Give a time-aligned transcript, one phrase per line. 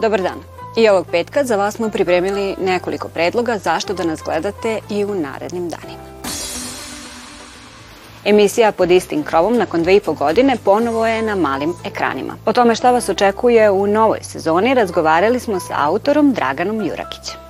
[0.00, 0.40] Dobar dan.
[0.76, 5.14] I ovog petka za vas smo pripremili nekoliko predloga zašto da nas gledate i u
[5.14, 6.02] narednim danima.
[8.24, 12.36] Emisija pod istim krovom nakon dve i po godine ponovo je na malim ekranima.
[12.46, 17.49] O tome šta vas očekuje u novoj sezoni razgovarali smo sa autorom Draganom Jurakićem.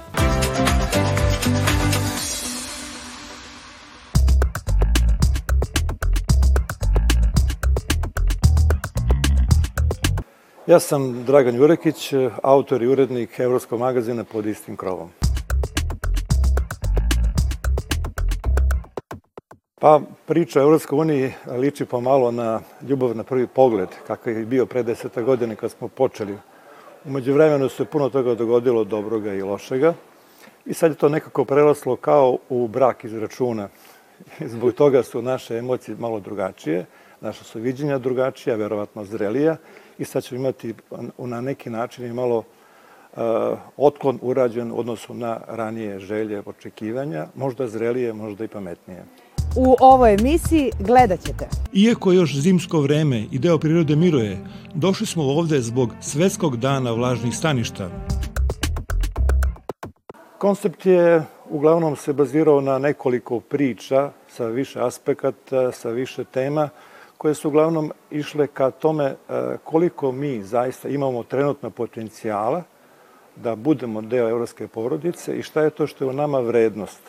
[10.71, 15.11] Ja sam Dragan Jurekić, autor i urednik Evropskog magazina pod istim krovom.
[19.81, 24.67] Pa priča o Evropskoj uniji liči pomalo na ljubav na prvi pogled, kakav je bio
[24.67, 26.39] pre deseta godine kad smo počeli.
[27.05, 29.95] Umeđu vremenu se puno toga dogodilo dobroga i lošega
[30.67, 33.69] i sad je to nekako preraslo kao u brak iz računa.
[34.55, 36.87] Zbog toga su naše emocije malo drugačije,
[37.21, 39.57] naša su viđenja drugačija, verovatno zrelija
[39.99, 40.75] i sad ćemo imati
[41.19, 43.23] na neki način i malo uh,
[43.77, 49.05] otklon urađen u odnosu na ranije želje, očekivanja, možda zrelije, možda i pametnije.
[49.57, 51.49] U ovoj emisiji gledat ćete.
[51.73, 54.39] Iako još zimsko vreme i deo prirode miruje,
[54.75, 57.91] došli smo ovde zbog Svetskog dana vlažnih staništa.
[60.39, 66.69] Koncept je uglavnom se bazirao na nekoliko priča sa više aspekata, sa više tema,
[67.21, 69.17] koje su uglavnom išle ka tome e,
[69.65, 72.63] koliko mi zaista imamo trenutno potencijala
[73.37, 77.01] da budemo deo evropske porodice i šta je to što je u nama vrednost.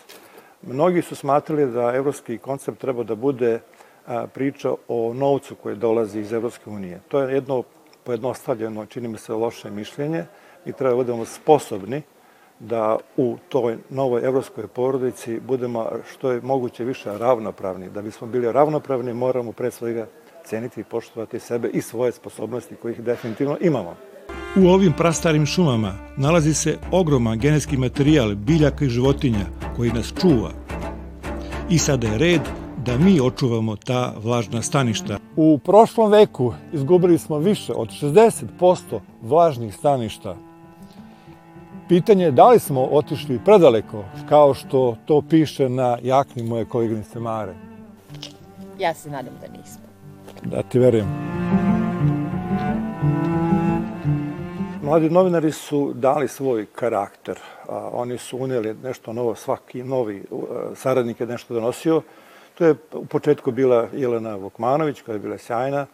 [0.61, 3.59] Mnogi su smatrali da evropski koncept treba da bude e,
[4.33, 6.99] priča o novcu koji dolazi iz Evropske unije.
[7.07, 7.63] To je jedno
[8.03, 10.25] pojednostavljeno, čini mi se, loše mišljenje.
[10.65, 12.01] Mi treba da budemo sposobni
[12.69, 17.89] da u toj novoj evropskoj porodici budemo što je moguće više ravnopravni.
[17.89, 20.07] Da bismo bili ravnopravni moramo pre svega
[20.45, 23.95] ceniti i poštovati sebe i svoje sposobnosti kojih definitivno imamo.
[24.57, 30.51] U ovim prastarim šumama nalazi se ogroman genetski materijal biljaka i životinja koji nas čuva.
[31.69, 32.41] I sada je red
[32.85, 35.17] da mi očuvamo ta vlažna staništa.
[35.35, 40.35] U prošlom veku izgubili smo više od 60% vlažnih staništa
[41.91, 47.19] Pitanje je da li smo otišli predaleko, kao što to piše na jakni moje koleginice
[47.19, 47.53] Mare.
[48.79, 49.83] Ja se nadam da nismo.
[50.43, 51.07] Da ti verujem.
[54.83, 57.39] Mladi novinari su dali svoj karakter.
[57.91, 60.23] Oni su uneli nešto novo, svaki novi
[60.75, 62.01] saradnik je nešto donosio.
[62.57, 65.85] To je u početku bila Jelena Vukmanović, koja je bila sjajna.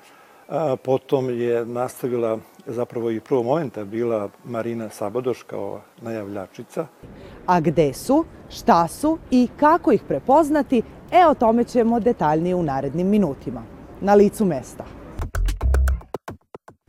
[0.50, 6.88] A, potom je nastavila zapravo i prvo momenta bila Marina Sabadoš kao najavljačica.
[7.46, 12.64] A gde su, šta su i kako ih prepoznati, e o tome ćemo detaljnije u
[12.64, 13.64] narednim minutima.
[14.02, 14.84] Na licu mesta.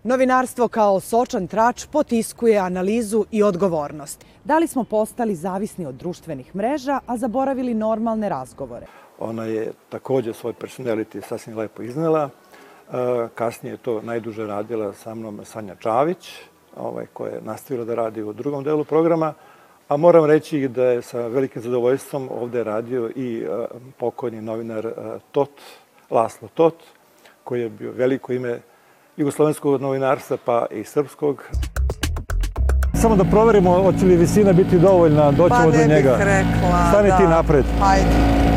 [0.02, 4.24] Novinarstvo kao sočan trač potiskuje analizu i odgovornost.
[4.44, 8.86] Da li smo postali zavisni od društvenih mreža, a zaboravili normalne razgovore?
[9.18, 12.30] Ona je takođe svoj personality sasvim lepo iznela
[13.34, 16.32] Kasnije je to najduže radila sa mnom Sanja Čavić,
[16.76, 19.34] ovaj, koja je nastavila da radi u drugom delu programa,
[19.88, 23.46] a moram reći da je sa velikim zadovoljstvom ovde radio i
[23.98, 24.88] pokojni novinar
[25.32, 25.50] Tot,
[26.10, 26.74] Laslo Tot,
[27.44, 28.60] koji je bio veliko ime
[29.16, 31.44] jugoslovenskog novinarstva pa i srpskog.
[32.94, 36.16] Samo da proverimo hoće li visina biti dovoljna, doćemo pa, do njega.
[36.18, 37.16] Pa ne bih rekla, Stani da.
[37.16, 37.64] ti napred.
[37.80, 38.47] Hajde.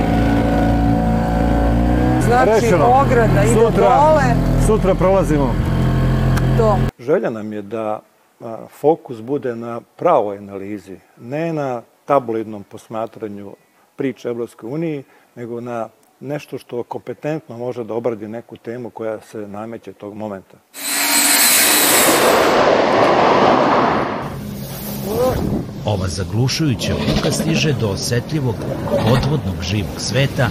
[2.26, 2.86] Znači, Rešeno.
[2.86, 4.00] ograda ide Sutra.
[4.00, 4.24] dole.
[4.68, 5.54] Sutra prolazimo.
[6.58, 6.78] To.
[7.00, 8.00] Želja nam je da
[8.80, 13.56] fokus bude na pravoj analizi, ne na tabloidnom posmatranju
[13.96, 15.04] priče Evropske uniji,
[15.36, 15.90] nego na
[16.20, 20.58] nešto što kompetentno može da obradi neku temu koja se nameće tog momenta.
[25.86, 28.56] Ova zaglušujuća buka stiže do osetljivog
[29.10, 30.50] podvodnog živog sveta,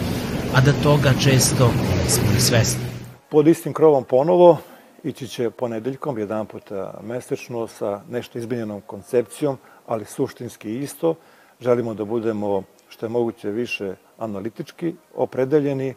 [0.54, 1.70] a da toga često
[2.02, 2.84] nismo ni svesni.
[3.28, 4.58] Pod istim krovom ponovo
[5.04, 11.14] ići će ponedeljkom, jedan puta mesečno, sa nešto izmenjenom koncepcijom, ali suštinski isto.
[11.60, 15.94] Želimo da budemo što je moguće više analitički opredeljeni,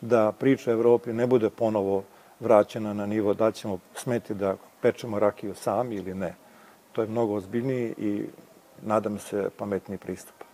[0.00, 2.02] da priča Evropi ne bude ponovo
[2.40, 6.34] vraćena na nivo da ćemo smeti da pečemo rakiju sami ili ne.
[6.92, 8.24] To je mnogo ozbiljniji i
[8.82, 10.45] nadam se pametniji pristup.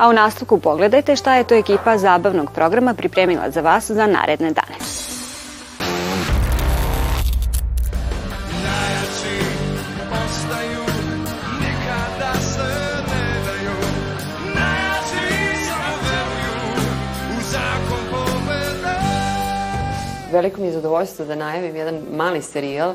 [0.00, 4.50] a u nastavku pogledajte šta je to ekipa zabavnog programa pripremila za vas za naredne
[4.50, 4.74] dane.
[20.32, 22.94] Veliko mi je zadovoljstvo da najavim jedan mali serijal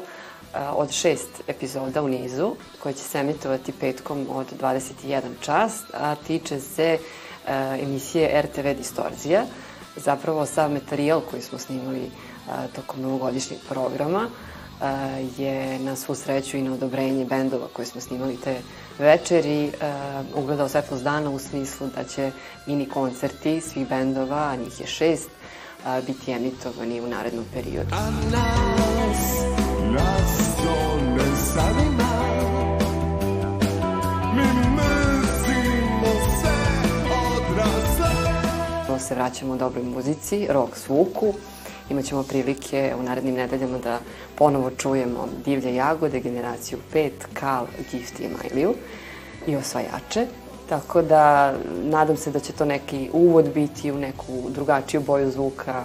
[0.75, 6.59] od šest epizoda u nizu, koji će se emitovati petkom od 21 čas, a tiče
[6.59, 6.97] se
[7.81, 9.43] emisije RTV Distorzija.
[9.95, 12.11] Zapravo sav materijal koji smo snimali
[12.75, 14.29] tokom novogodišnjeg programa
[15.37, 18.57] je na svu sreću i na odobrenje bendova koje smo snimali te
[18.99, 19.71] večeri
[20.35, 22.31] ugledao svetlost dana u smislu da će
[22.65, 25.29] mini koncerti svih bendova, a njih je šest,
[26.07, 27.95] biti emitovani u narednom periodu.
[27.95, 29.21] A nas,
[29.91, 30.44] nas
[38.95, 41.33] odrasle se vraćamo dobroj muzici, rock zvuku
[41.89, 43.99] Imaćemo prilike u narednim nedeljama da
[44.35, 48.73] ponovo čujemo Divlje jagode, generaciju 5, Kal, Gift i Majliju
[49.47, 50.27] i osvajače.
[50.69, 51.53] Tako da
[51.83, 55.83] nadam se da će to neki uvod biti u neku drugačiju boju zvuka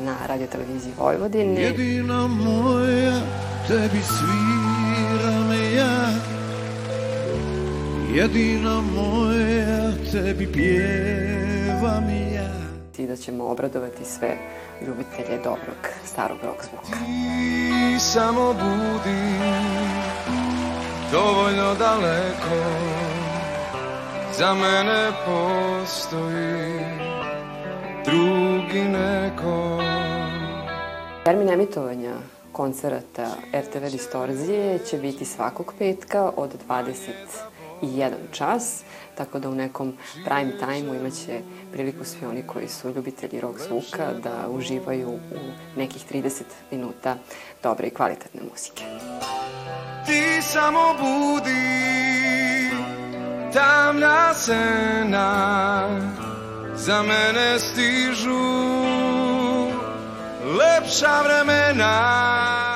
[0.00, 1.62] na radio televiziji Vojvodine.
[1.62, 3.20] Jedina moja,
[3.68, 6.10] tebi sviram ja,
[8.14, 11.55] jedina moja, tebi pjevam
[12.34, 12.66] ja.
[12.98, 14.36] I da ćemo obradovati sve
[14.86, 16.98] ljubitelje dobrog starog rock zvuka.
[16.98, 19.22] Ti samo budi
[21.12, 22.56] dovoljno daleko
[24.38, 26.80] za mene postoji
[28.04, 29.82] drugi neko.
[31.24, 32.14] Termin emitovanja
[32.52, 36.50] koncerata RTV Distorzije će biti svakog petka od
[37.82, 38.82] 21 čas
[39.16, 41.40] tako da u nekom prime time-u imaće
[41.72, 45.18] priliku svi oni koji su ljubitelji rock zvuka da uživaju u
[45.76, 47.16] nekih 30 minuta
[47.62, 48.84] dobre i kvalitetne muzike.
[50.06, 51.76] Ti samo budi
[53.52, 55.88] tamna sena
[56.74, 58.56] za mene stižu
[60.58, 62.75] lepša vremena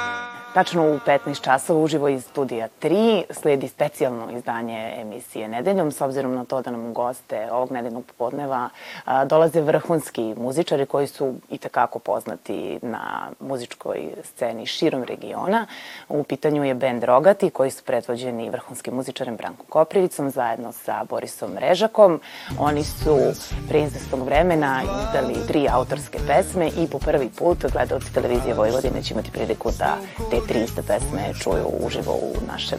[0.54, 6.34] Tačno u 15 časova uživo iz studija 3 sledi specijalno izdanje emisije Nedeljom, s obzirom
[6.34, 8.68] na to da nam goste ovog nedeljnog popodneva
[9.26, 15.66] dolaze vrhunski muzičari koji su i takako poznati na muzičkoj sceni širom regiona.
[16.08, 21.58] U pitanju je band Rogati koji su predvođeni vrhunskim muzičarem Brankom Koprivicom zajedno sa Borisom
[21.58, 22.20] Režakom.
[22.58, 23.18] Oni su
[23.68, 29.14] pre izvestog vremena izdali tri autorske pesme i po prvi put gledalci televizije Vojvodine će
[29.14, 29.96] imati priliku da
[30.30, 32.78] te tri iste pesme čuju uživo u našem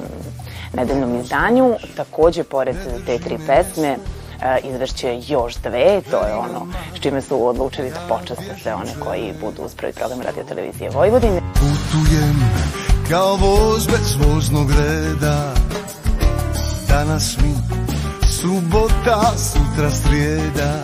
[0.74, 1.76] nedeljnom izdanju.
[1.96, 2.76] Takođe, pored
[3.06, 3.98] te tri pesme, e,
[4.64, 9.34] izvršće još dve, to je ono s čime su odlučili da počaste sve one koji
[9.42, 11.42] budu uz prvi program radio televizije Vojvodine.
[11.54, 12.36] Putujem
[13.10, 15.54] kao voz bez voznog reda,
[16.90, 17.54] danas mi
[18.42, 20.84] subota, sutra srijeda,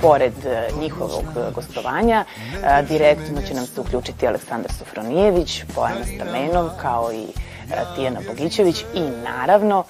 [0.00, 6.68] pored e, njihovog e, gostovanja, e, direktno će nam se uključiti Aleksandar Sofronijević, Bojana Stamenov,
[6.82, 7.26] kao i
[7.96, 9.84] Tijena Bogićević i naravno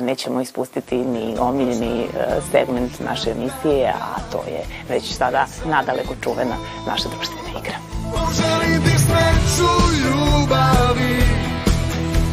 [0.00, 2.06] nećemo ispustiti ni omiljeni
[2.52, 7.76] segment naše emisije, a to je već sada nadaleko čuvena naša društvena igra.
[8.12, 9.70] Poželim ti sreću
[10.04, 11.22] ljubavi,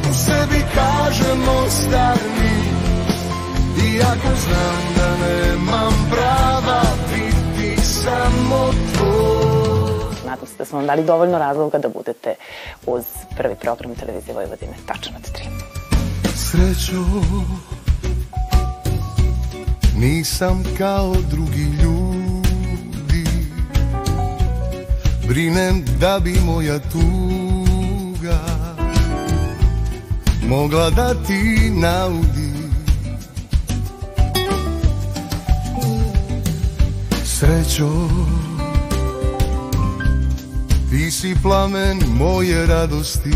[0.10, 2.51] u sebi kažem ostani,
[3.96, 6.30] iako znam da nemam prava
[8.03, 10.12] samo tvoj.
[10.25, 12.36] Nadam se da smo vam dali dovoljno razloga da budete
[12.86, 13.03] uz
[13.38, 15.43] prvi program televizije Vojvodine, tačno od tri.
[16.36, 17.01] Srećo,
[19.98, 23.25] nisam kao drugi ljudi,
[25.27, 28.39] brinem da bi moja tuga
[30.48, 32.40] mogla da ti naudi
[37.41, 37.89] srećo.
[40.89, 43.33] Ti si plamen moje radosti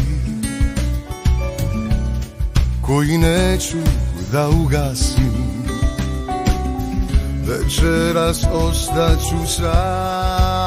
[2.81, 3.77] Koji neću
[4.31, 5.33] da ugasim.
[7.47, 10.64] Večeras ostaću sam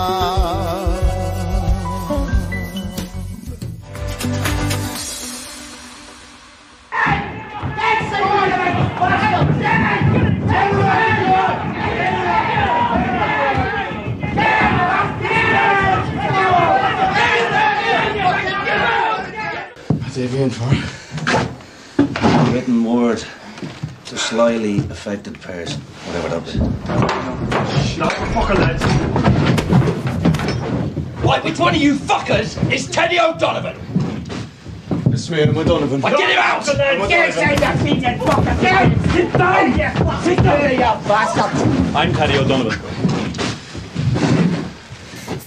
[20.19, 20.67] Davian for?
[22.53, 23.23] Written word
[24.07, 26.55] to slyly affected person, whatever that is.
[27.89, 28.83] Shut the fucker, lads.
[31.23, 33.77] Right, which one of you fuckers is Teddy O'Donovan?
[35.13, 36.01] It's me, I'm O'Donovan.
[36.01, 36.67] Well, get him out!
[37.09, 38.61] Get inside that feet, you fucker!
[38.61, 39.73] Get Sit down!
[40.25, 41.95] Sit down, you bastard!
[41.95, 43.18] I'm Teddy O'Donovan.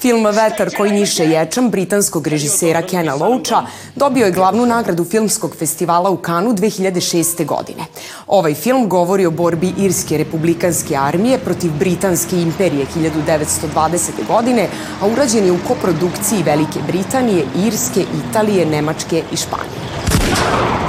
[0.02, 3.66] Film Vetar koji njiše ječam britanskog režisera Kena Loacha
[3.96, 7.46] dobio je glavnu nagradu filmskog festivala u Kanu 2006.
[7.46, 7.86] godine.
[8.28, 14.28] Ovaj film govori o borbi Irske republikanske armije protiv Britanske imperije 1920.
[14.28, 14.68] godine,
[15.02, 20.81] a urađen je u koprodukciji Velike Britanije, Irske, Italije, Nemačke i Španije.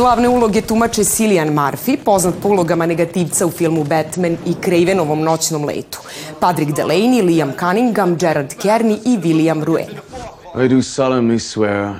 [0.00, 5.64] Glavne uloge tumače Cillian Murphy, poznat po ulogama negativca u filmu Batman i Cravenovom noćnom
[5.64, 5.98] letu,
[6.40, 10.00] Patrick Delaney, Liam Cunningham, Gerard Kearney i William Rueno.
[10.64, 11.94] I do solemnly swear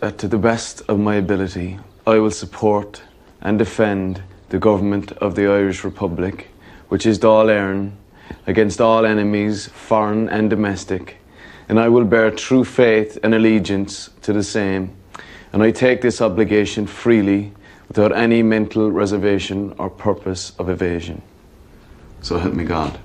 [0.00, 3.02] that to the best of my ability I will support
[3.42, 6.48] and defend the government of the Irish Republic,
[6.88, 7.90] which is Dáil Éireann,
[8.46, 11.16] against all enemies, foreign and domestic,
[11.68, 14.88] and I will bear true faith and allegiance to the same
[15.54, 17.52] and I take this obligation freely
[17.88, 21.22] without any mental reservation or purpose of evasion.
[22.22, 22.98] So help me God.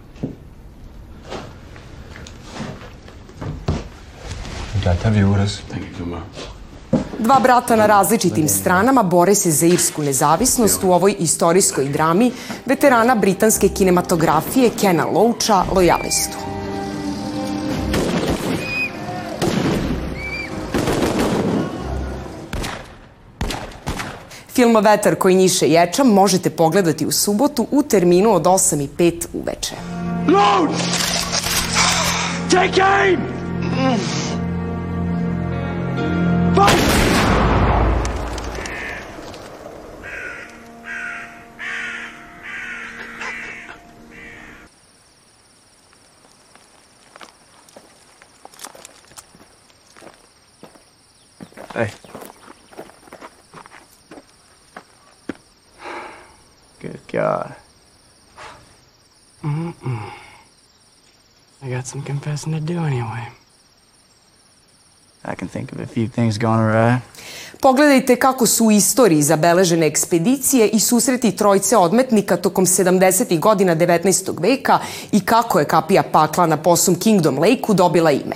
[4.84, 5.60] Got to view with us.
[5.60, 6.22] Thank you, Kumar.
[7.20, 12.32] Dva brata na različitim stranama bore se za irsku nezavisnost u ovoj istorijskoj drami
[12.66, 16.59] veterana britanske kinematografije Kena Loacha, Lojalistu.
[24.60, 29.26] Film Vetar koji njiše ječam možete pogledati u subotu u terminu od 8 i 5
[29.34, 29.76] uveče.
[30.28, 30.70] Load!
[32.52, 33.20] Take aim!
[36.56, 37.00] Fight!
[51.74, 52.09] Hey.
[57.20, 57.54] God.
[59.44, 60.12] Mm-mm.
[61.62, 63.28] I got some confessing to do anyway.
[65.26, 67.02] I can think of a few things gone awry.
[67.62, 73.40] Pogledajte kako su u istoriji zabeležene ekspedicije i susreti trojce odmetnika tokom 70.
[73.40, 74.42] godina 19.
[74.42, 74.80] veka
[75.12, 78.36] i kako je kapija pakla na posum Kingdom Lake-u dobila ime.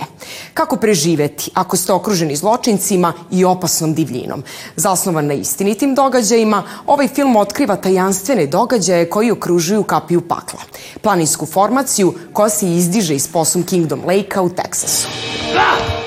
[0.54, 4.42] Kako preživeti ako ste okruženi zločincima i opasnom divljinom.
[4.76, 10.60] Zasnovan na istinitim događajima, ovaj film otkriva tajanstvene događaje koji okružuju kapiju pakla.
[11.00, 15.08] Planinsku formaciju koja se izdiže iz posum Kingdom Lake-a u Teksasu.
[15.56, 16.03] Ah!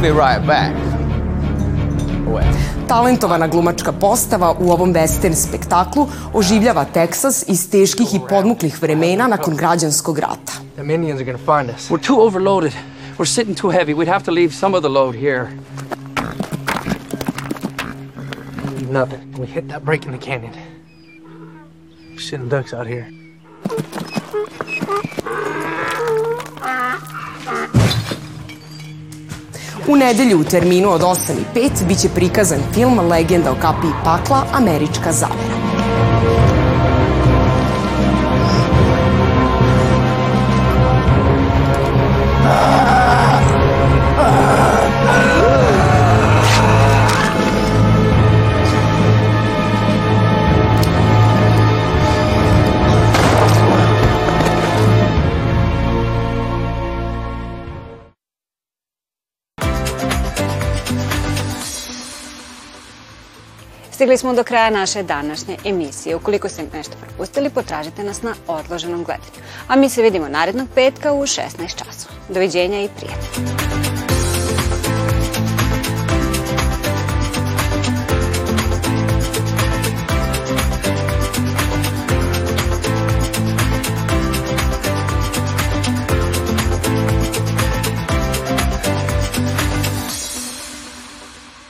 [0.00, 0.72] Well, we'll be right back.
[2.88, 9.56] Talentovana glumačka postava u ovom western spektaklu oživljava Teksas iz teških i podmuklih vremena nakon
[9.56, 10.52] građanskog rata.
[10.74, 11.90] The Indians are gonna find us.
[11.90, 12.72] We're too overloaded.
[13.18, 13.94] We're sitting too heavy.
[13.94, 15.48] We'd have to leave some of the load here.
[18.78, 19.38] Leave nothing.
[19.38, 20.52] We hit that break in the canyon.
[22.18, 23.06] Sitting ducks out here.
[29.90, 34.44] U nedelju u terminu od 8 i 5 biće prikazan film Legenda o kapiji pakla
[34.52, 35.59] Američka zavera.
[64.10, 66.16] Stigli smo do kraja naše današnje emisije.
[66.16, 69.42] Ukoliko ste nešto propustili, potražite nas na odloženom gledanju.
[69.68, 71.44] A mi se vidimo narednog petka u 16
[71.76, 72.14] časova.
[72.28, 73.79] Doviđenja i prijatelja.